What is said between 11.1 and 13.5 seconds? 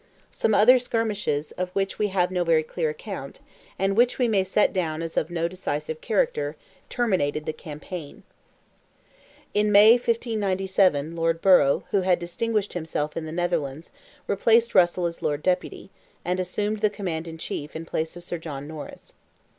Lord Borough, who had distinguished himself in the